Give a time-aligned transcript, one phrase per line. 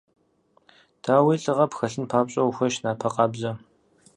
[1.03, 3.51] Дауи, лӏыгъэ пхэлъын папщӏэ ухуейщ напэ къабзэ.